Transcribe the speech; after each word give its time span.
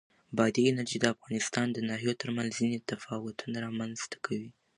بادي 0.37 0.63
انرژي 0.71 0.97
د 1.01 1.05
افغانستان 1.15 1.67
د 1.71 1.77
ناحیو 1.89 2.19
ترمنځ 2.21 2.49
ځینې 2.59 2.77
تفاوتونه 2.91 3.57
رامنځ 3.65 3.97
ته 4.11 4.17
کوي. 4.25 4.49